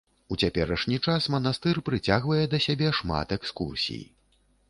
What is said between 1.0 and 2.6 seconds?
час манастыр прыцягвае да